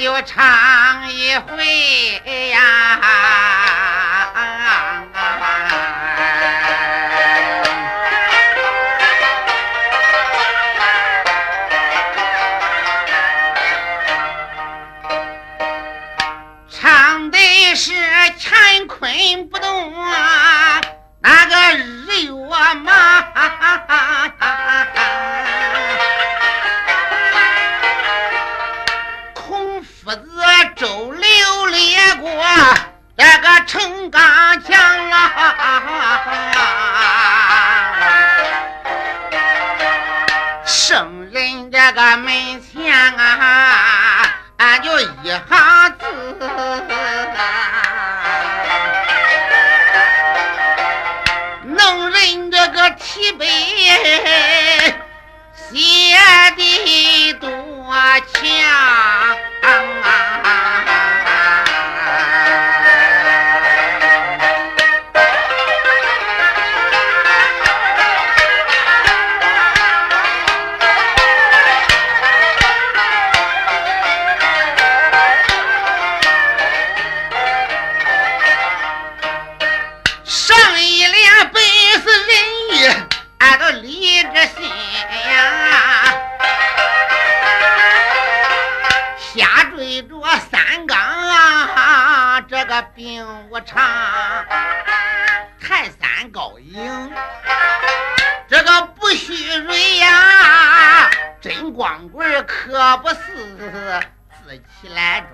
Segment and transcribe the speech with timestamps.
[0.00, 3.63] 就唱一回呀。
[45.24, 46.04] 一行字，
[51.64, 53.46] 能人这个题碑
[55.70, 55.78] 写
[56.58, 57.48] 的多
[58.34, 58.44] 强。
[93.04, 93.84] 定我唱，
[95.60, 97.12] 泰山高迎，
[98.48, 104.00] 这个不虚伪呀，真光棍可不是
[104.58, 105.30] 起来装。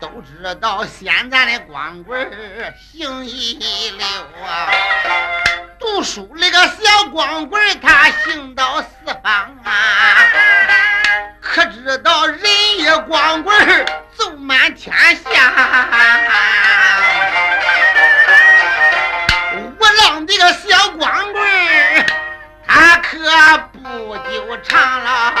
[0.00, 3.58] 都知道现在的光棍儿行一
[3.96, 4.06] 流
[4.44, 4.68] 啊，
[5.78, 8.88] 读书那个小光棍他行到四
[9.22, 9.70] 方啊，
[11.40, 12.40] 可知道人
[12.78, 15.30] 也光棍儿走满天下。
[19.78, 22.04] 我浪这个小光棍儿
[22.66, 23.18] 他可
[23.72, 25.32] 不就长了。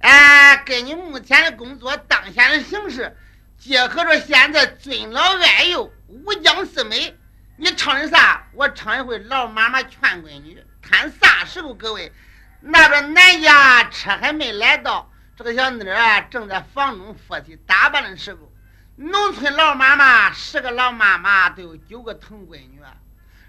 [0.00, 3.16] 哎，根据目前的工作，当前的形势，
[3.58, 7.16] 结合着现在尊老爱幼、五讲四美，
[7.56, 8.46] 你唱的啥？
[8.52, 10.62] 我唱一回老妈妈劝闺女。
[10.82, 11.74] 看啥时候？
[11.74, 12.12] 各位，
[12.60, 15.10] 那边男家车还没来到。
[15.36, 18.52] 这个小妮儿，正在房中说起打扮的时候，
[18.96, 22.80] 农村老妈妈十个老妈妈都有九个疼闺女。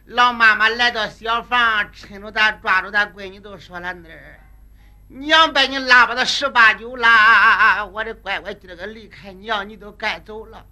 [0.05, 4.36] 老妈妈来到小房，趁着她抓住她闺女，都说了：“妮儿，
[5.09, 10.65] 娘把你拉巴到十八九啦，我的乖乖，今个离开娘，你都该走了。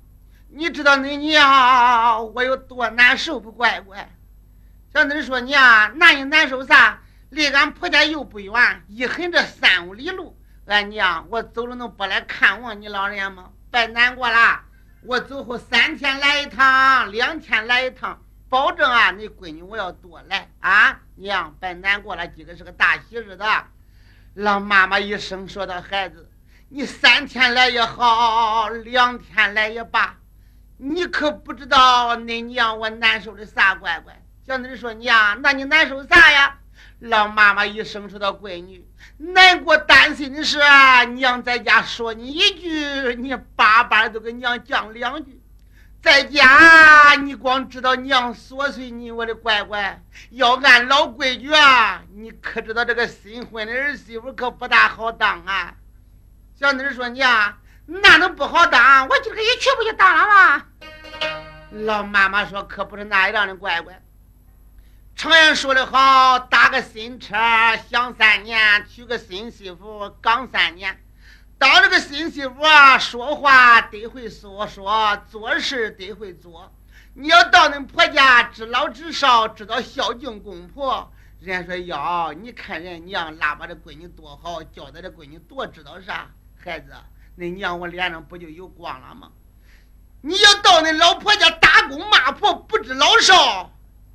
[0.50, 3.52] 你知道你娘我有多难受不？
[3.52, 4.10] 乖乖。”
[4.94, 7.00] 小妮说：“娘，那你难受啥？
[7.30, 10.38] 离俺婆家又不远，一横这三五里路。”
[10.68, 13.52] 俺娘，我走了能不来看望你老人家吗？
[13.72, 14.62] 别难过了，
[15.04, 21.00] 我走后三天来一趟，两天来一趟，保证啊，你闺女我要多来啊！
[21.16, 23.44] 娘，别难过了，今个是个大喜日子。
[24.36, 26.30] 老妈妈一声说道：“孩子，
[26.68, 30.18] 你三天来也好，两天来也罢，
[30.76, 36.58] 你可不知道恁娘我难受的啥，乖乖。”小妮说：“娘，那你难受啥呀？”
[37.00, 38.86] 老妈妈一声说道：“闺女，
[39.18, 40.60] 难过担心的是，
[41.14, 45.35] 娘在家说你一句，你巴巴都跟娘讲两句。
[46.06, 50.00] 在家你光知道娘琐碎你，我的乖乖。
[50.30, 55.74] 要按老规矩啊，你可知道这个新婚的儿媳妇可不大好当啊。”
[56.54, 57.58] 小妮说：“娘，
[57.88, 59.08] 那能不好当？
[59.08, 60.66] 我今个一去不就当了吗？”
[61.88, 64.00] 老妈妈说：“可不是那样的，乖乖。”
[65.18, 67.34] 常言说得好，打个新车
[67.90, 71.02] 享三年，娶个新媳妇刚三年。
[71.58, 76.72] 当这个新媳妇啊，说话得会说说，做事得会做。
[77.14, 81.12] 你要到恁婆家知老知少，知道孝敬公婆。
[81.40, 86.28] 人家说哟，你看人娘拉把这闺女多好，教的这闺女多知道啥？
[86.62, 86.92] 孩子，
[87.38, 89.32] 恁娘我脸上不就有光了吗？
[90.22, 93.72] 你要到恁老婆家打工骂婆，不知老少。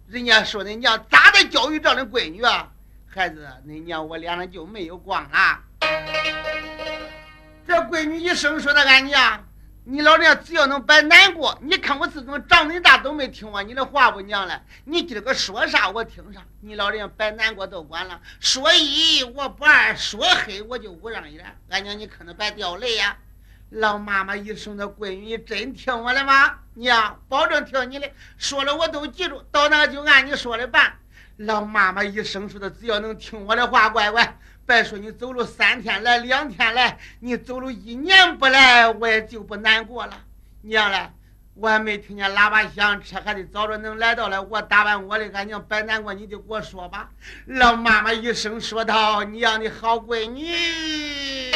[0.08, 2.68] 人家说恁娘咋的教育这的闺女啊？
[3.06, 5.60] 孩子，恁娘我脸上就没有光了。
[7.70, 9.46] 这闺女一生说的俺娘。
[9.84, 14.60] 你老娘只要能别难过，你看我自从长恁大都没听过你的话不娘了。
[14.86, 16.40] 你今个说啥我听啥。
[16.62, 18.20] 你老娘别难过都管了。
[18.40, 21.56] 说一我不二，说黑我就不让眼。
[21.68, 23.16] 俺娘你可能别掉泪呀。
[23.68, 26.58] 老妈妈一生的闺女，你真听我的吗？
[26.74, 28.10] 娘，保证听你的。
[28.36, 30.92] 说了我都记住，到那就按你说的办。
[31.36, 34.36] 老妈妈一生说的，只要能听我的话，乖乖。
[34.70, 40.12] 别说你走了三天来，两天来，你走了一年不来，我也就不难过了。
[40.62, 41.10] 娘嘞，
[41.54, 44.40] 我还没听见喇叭响，车还得早着能来到了。
[44.40, 47.10] 我打扮我的，俺娘别难过，你就给我说吧。
[47.46, 51.49] 老妈妈一声说道：“娘的好闺女。”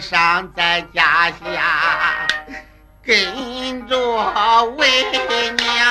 [0.00, 2.26] 上在家下。
[3.06, 3.96] 跟着
[4.76, 5.04] 为
[5.58, 5.86] 娘，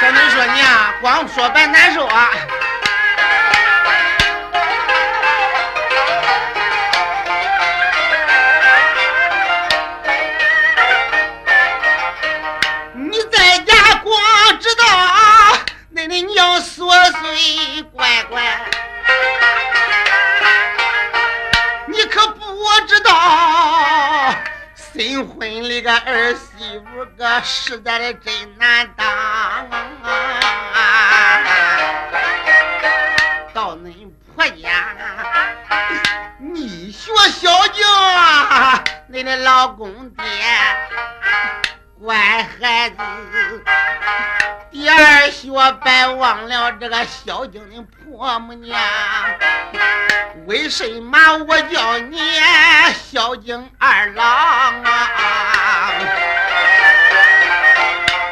[0.00, 0.66] 小妹说娘，
[1.02, 2.30] 光说白难受啊！
[16.22, 18.42] 娘琐碎乖乖。
[21.86, 22.40] 你可不
[22.86, 24.34] 知道
[24.74, 29.64] 新婚里个儿媳妇个实在的真难当啊！
[33.54, 34.94] 到恁婆家，
[36.38, 40.24] 你学孝敬啊，恁的老公爹，
[42.00, 42.96] 乖孩子。
[44.78, 45.50] 第二学
[45.82, 48.80] 别忘了这个孝敬的婆母娘。
[50.46, 51.18] 为什么
[51.48, 52.16] 我叫你
[53.10, 54.24] 孝敬二郎
[54.84, 55.90] 啊？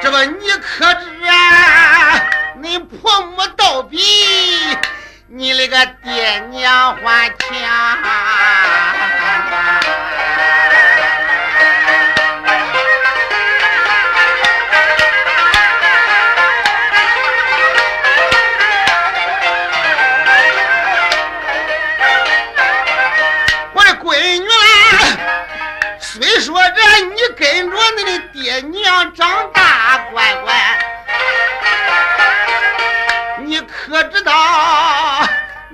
[0.01, 2.23] 这个你可知啊？
[2.63, 3.99] 你婆母倒比
[5.27, 8.66] 你那个爹娘还强。
[27.49, 30.53] 跟着你的爹娘长大，乖乖，
[33.39, 34.33] 你可知道，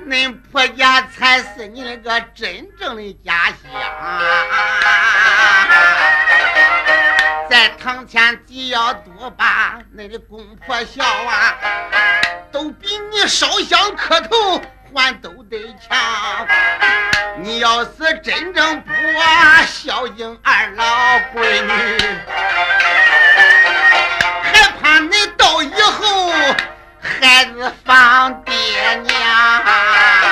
[0.06, 3.56] 恁婆家才是你那个真正的家乡。
[7.48, 11.56] 在堂前只要多把恁的公婆孝啊，
[12.52, 14.60] 都比你烧香磕头
[14.94, 16.46] 还都得强。
[17.38, 17.90] 你要是
[18.22, 18.92] 真正不
[19.66, 20.84] 孝敬二老
[21.34, 21.70] 闺女，
[24.42, 26.30] 还怕你到以后
[27.00, 28.54] 孩子放爹
[29.04, 30.31] 娘？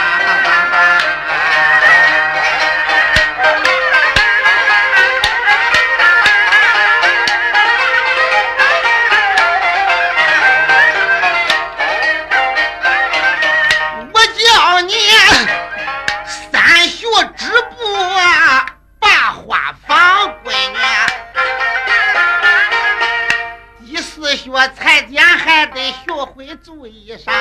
[26.62, 27.34] 注意上，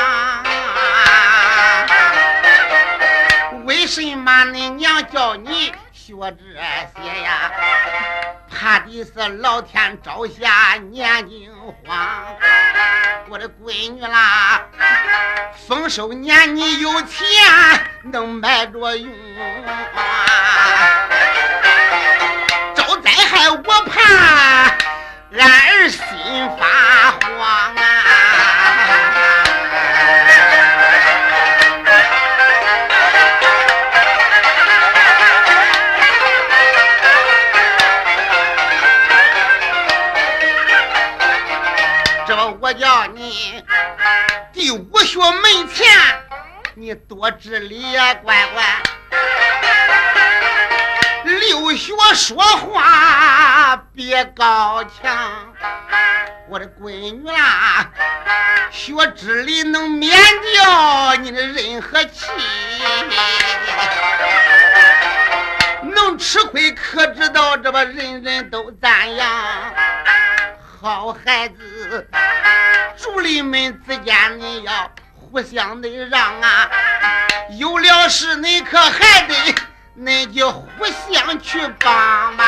[3.66, 6.38] 为什么恁娘叫你学这
[7.02, 7.52] 些呀？
[8.50, 11.76] 怕的是老天朝下眼睛慌。
[13.30, 14.62] 我的闺女啦，
[15.68, 17.26] 丰收年你有钱
[18.04, 19.12] 能买着用
[19.66, 21.08] 啊，
[22.76, 24.76] 招灾害我怕
[25.32, 26.00] 俺儿心
[26.58, 26.66] 发
[27.22, 27.76] 慌
[42.48, 43.64] 我叫你。
[44.54, 45.88] 第五学门前，
[46.76, 48.64] 你多知礼呀，乖乖。
[51.24, 55.54] 六学说话别高强，
[56.50, 57.90] 我的闺女啦，
[58.72, 60.18] 学知礼能免
[60.54, 62.26] 掉你的任何气，
[65.84, 69.28] 能吃亏可知道这么人人都赞扬。
[70.82, 72.08] 好孩子，
[72.96, 76.70] 主力们之间你要互相的让啊，
[77.58, 79.56] 有了事你可还得，
[79.94, 82.48] 你就互相去帮忙。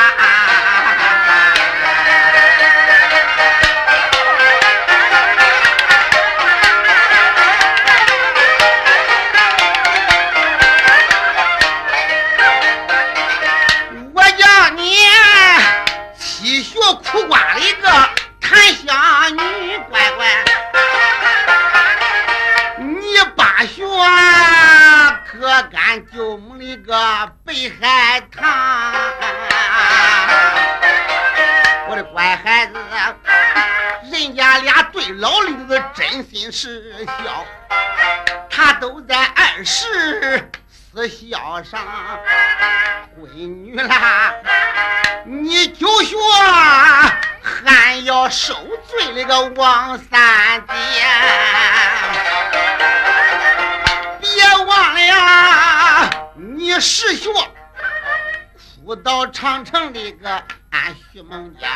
[59.02, 61.68] 到长城的个俺徐梦江，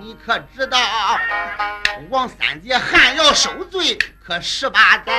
[0.00, 0.78] 你可知道
[2.08, 5.12] 王三姐还要受罪，可十八载。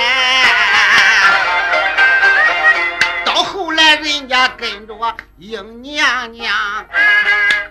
[3.23, 6.31] 到后来，人家跟着英娘？
[6.31, 6.85] 娘，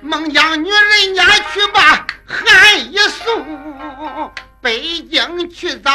[0.01, 5.91] 孟姜女人家去把韩一送北京去找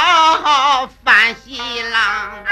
[1.05, 2.43] 范喜郎。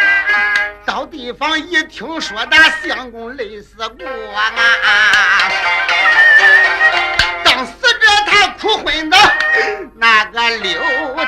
[0.86, 5.51] 到地方一听说，那相公累死过啊！
[7.43, 9.19] 当死者他哭昏到
[9.95, 10.81] 那个溜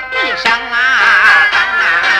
[0.10, 2.17] 地上啊！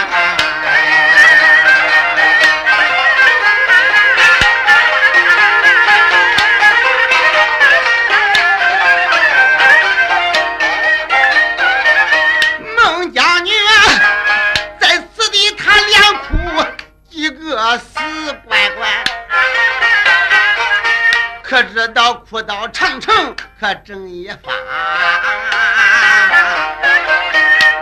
[23.68, 24.52] 城可正一发？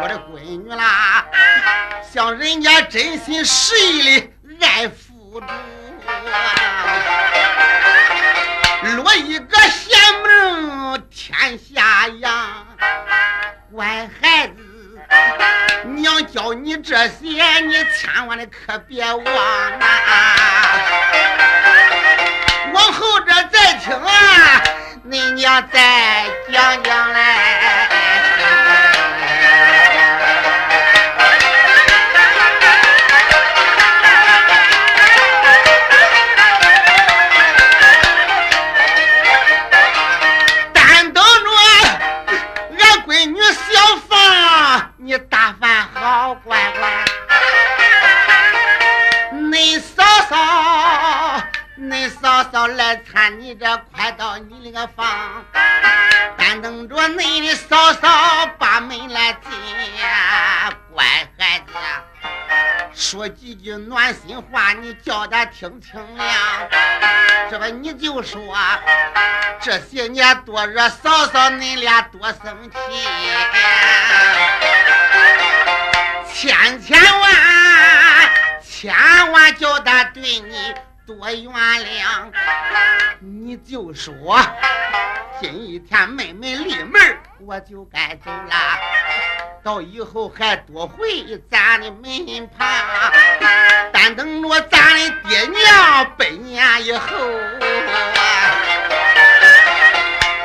[0.01, 1.25] 我的闺女啦，
[2.11, 3.74] 像人家真心实
[25.57, 27.87] 我再讲讲来，
[40.73, 41.49] 单等着
[42.77, 46.89] 俺闺女小芳，你打扮好乖乖，
[49.31, 50.35] 恁嫂嫂
[51.79, 55.44] 恁嫂嫂来掺你这，快到你那个房。
[65.45, 66.69] 听清了。
[67.49, 68.39] 这不你就说
[69.61, 72.77] 这些年多惹嫂嫂恁俩多生气，
[76.33, 77.31] 千千万
[78.63, 80.73] 千万叫他对你。
[81.05, 82.31] 多原谅，
[83.19, 84.39] 你就说
[85.39, 86.99] 今一天妹妹立门，
[87.41, 88.51] 我就该走了。
[89.63, 92.67] 到以后还多回咱的门旁，
[93.93, 97.07] 但等着咱的爹娘百年以后，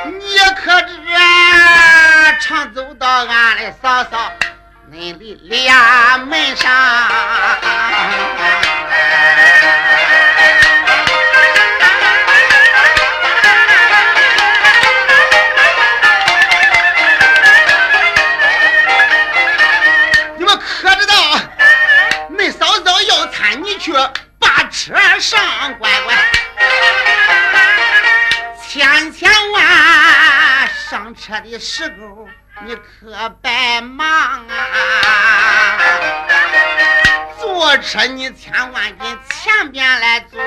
[0.05, 0.91] 你可知
[2.39, 4.31] 常走到俺的嫂嫂
[4.93, 6.69] 你的俩门上。
[20.37, 21.13] 你们可知道，
[22.37, 23.93] 恁嫂嫂要搀你去
[24.39, 26.13] 把车上，乖乖，
[28.67, 32.27] 千千万上车的时候。
[32.63, 34.07] 你可别忙
[34.47, 35.77] 啊！
[37.39, 40.39] 坐车你千万跟前边来坐，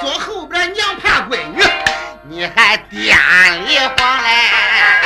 [0.00, 1.60] 坐后边娘怕闺女，
[2.28, 3.18] 你还颠
[3.66, 5.01] 里晃来。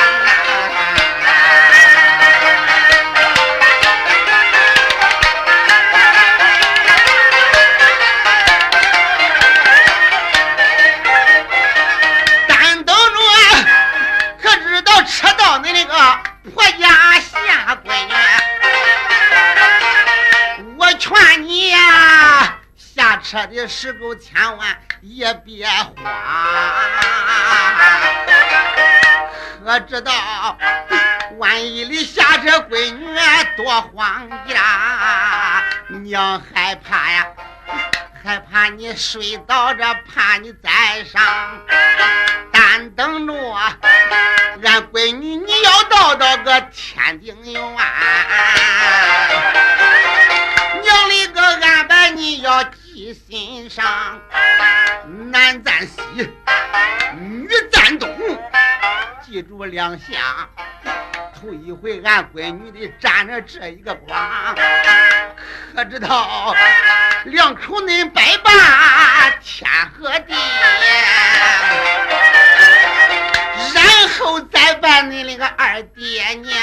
[23.56, 25.94] 车的时候千万也别慌，
[29.64, 30.12] 可知道
[31.38, 33.16] 万一里下这闺女
[33.56, 35.62] 多慌呀？
[36.02, 37.26] 娘害怕呀，
[38.22, 41.22] 害怕你睡倒着，怕你再上。
[42.52, 43.32] 但等着
[44.62, 47.76] 俺闺女，你要到到个天津院。
[50.82, 52.62] 娘哩个安排你要
[53.06, 54.20] 记心上，
[55.30, 56.28] 男赞西，
[57.16, 58.10] 女赞东，
[59.22, 60.48] 记住两下。
[61.40, 64.56] 头一回俺闺女的沾着这一个光，
[65.72, 66.52] 可知道
[67.26, 70.34] 两口恁拜把天和地，
[73.72, 76.60] 然后再拜恁那个二爹娘。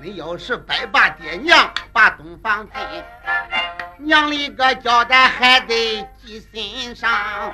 [0.00, 3.04] 你要是拜把爹娘，把东房进，
[4.04, 7.52] 娘哩个交代还得记心上。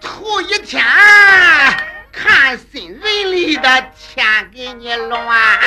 [0.00, 0.84] 头一天
[2.12, 5.58] 看新人里的天给你乱，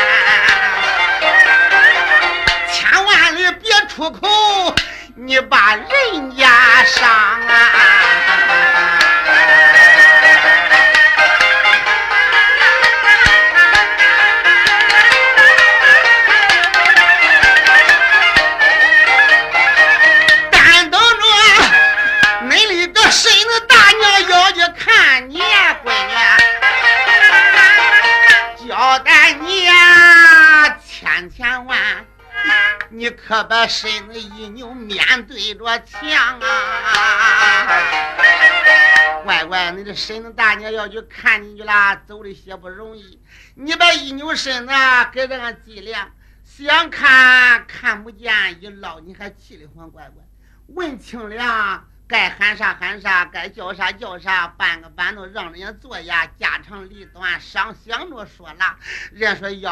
[2.71, 4.75] 千万里别出口，
[5.15, 8.96] 你把人家伤啊！
[33.27, 37.67] 可把身子一扭，面对着墙啊！
[39.25, 43.21] 乖乖，你的身子大娘要去看你去了，走的些不容易。
[43.55, 44.73] 你别一扭身子，
[45.11, 46.09] 给这个脊梁，
[46.45, 50.23] 想看看不见，一捞你还气的慌，乖乖，
[50.67, 51.83] 问清了。
[52.07, 58.77] 该喊啥喊啥，该叫啥叫啥，搬个板凳让人家坐呀，家长里短上想着说啦。
[59.11, 59.69] 人家说哟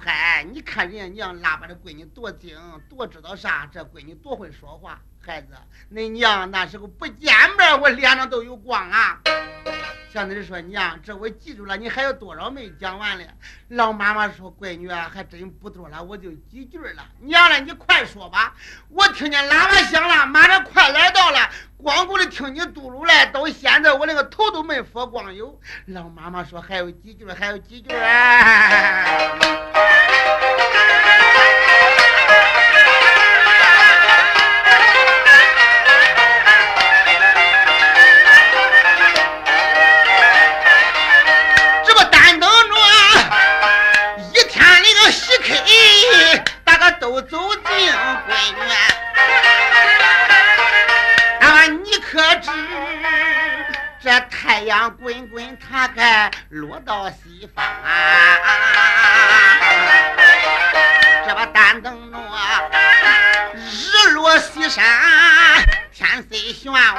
[0.00, 2.56] 嗨，你看人家娘拉把这闺女多精，
[2.88, 5.00] 多知道啥，这闺女多会说话。
[5.24, 5.48] 孩子，
[5.92, 9.20] 恁娘那时候不见面，我脸上都有光啊。
[10.12, 13.26] 小妮说：“娘，这我记住了，你还有多少没讲完嘞？”
[13.68, 17.02] 老妈妈说：“闺女啊，还真不多了，我就几句了。
[17.20, 18.54] 娘嘞，你快说吧，
[18.90, 21.48] 我听见喇叭响了，马上快来到了。
[21.78, 27.88] 光顾着听你嘟噜嘞，到现在我那个头都没佛光有。”老妈妈说：“还有几句，还有几句。”
[55.22, 58.38] 滚滚，它该落到西方啊？
[61.24, 62.20] 这把单灯笼，
[63.54, 64.84] 日落西山，
[65.94, 66.92] 天色玄幻，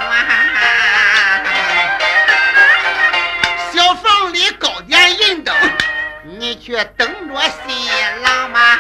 [3.73, 5.53] 小房里高点银灯，
[6.23, 8.77] 你却等着新郎嘛。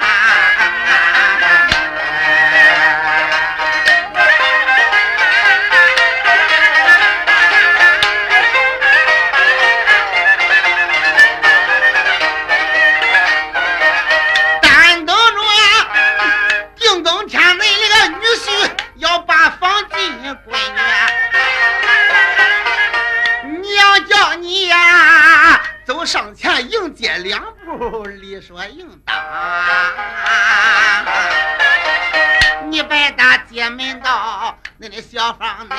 [27.23, 29.15] 两步，理所应当。
[32.69, 35.75] 你别打街门到，那那小房内，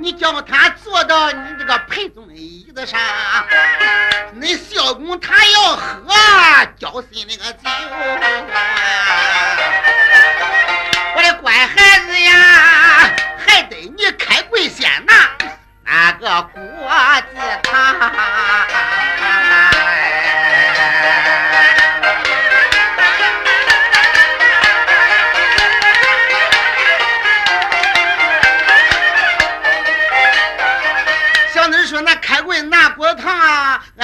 [0.00, 2.98] 你叫他坐到你这个陪宗的椅子上。
[4.34, 6.12] 那小公他要喝
[6.76, 7.70] 交心那个酒，
[11.14, 13.10] 我的乖孩子呀，
[13.46, 15.14] 还得你开柜先拿
[15.84, 16.60] 那个果
[17.32, 17.70] 子汤。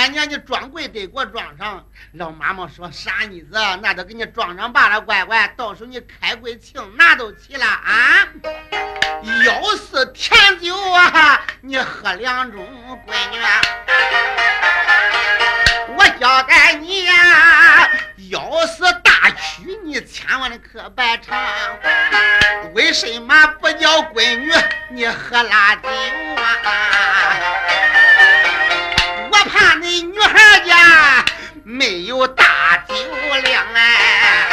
[0.08, 1.86] 娘你装柜得给我装上。
[2.12, 8.28] 老妈妈说傻妮子，那都给你装上罢了，乖乖，到时候你开柜请拿都齐了啊。
[9.44, 12.58] 要是甜酒啊，你喝两盅，
[13.06, 13.38] 闺女。
[15.96, 17.88] 我交给你呀，
[18.30, 21.38] 要是大曲，你千万的可别尝。
[22.74, 24.52] 为什么不叫闺女
[24.90, 27.95] 你喝辣酒啊？
[29.56, 31.24] 怕你女孩家
[31.64, 32.94] 没有大酒
[33.42, 34.44] 量哎！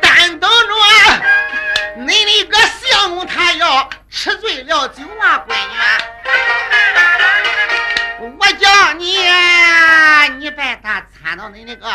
[0.00, 0.74] 但等着
[1.98, 5.54] 你那个相公他要吃醉了酒啊，闺
[8.18, 9.16] 女，我叫你，
[10.40, 11.88] 你别他掺到你那个。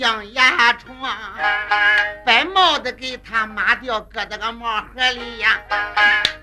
[0.00, 0.96] 象牙床，
[2.26, 5.60] 把帽子给他抹掉，搁在个帽盒里呀。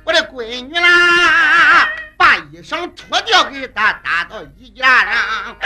[0.05, 5.57] 我的闺女啦，把衣裳脱掉，给他搭到衣架上。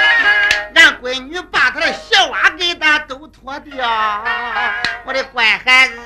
[0.74, 4.24] 俺闺女把她的鞋袜给他都脱掉。
[5.06, 6.00] 我的乖孩子，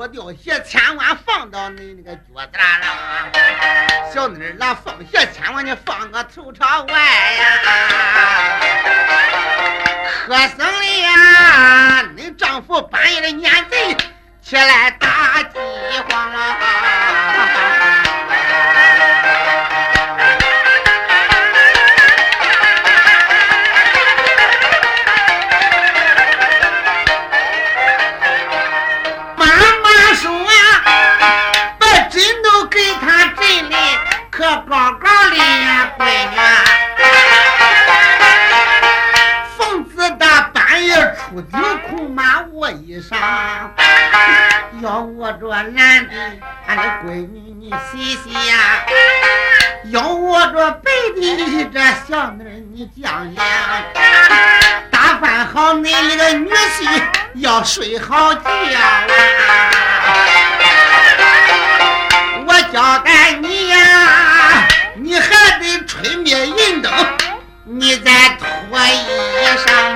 [0.00, 4.10] 我掉鞋千万放到你那个脚子上。
[4.10, 6.98] 小妮儿啦，放鞋千万你放个头朝外
[7.34, 7.44] 呀。
[10.26, 12.02] 可生的呀！
[12.16, 13.94] 你丈夫半夜的撵贼
[14.40, 15.58] 起来打饥
[16.08, 16.56] 荒了，
[57.64, 59.06] 睡好觉啊！
[62.46, 66.92] 我交代你呀，你还得吹灭银灯，
[67.64, 68.48] 你再脱
[68.88, 69.94] 衣裳